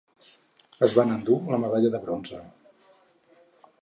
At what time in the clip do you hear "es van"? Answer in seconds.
0.87-1.13